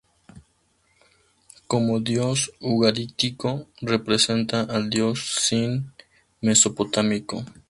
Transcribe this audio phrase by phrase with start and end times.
[1.67, 5.93] Como dios ugarítico, representa al dios Sin
[6.41, 7.45] mesopotámico.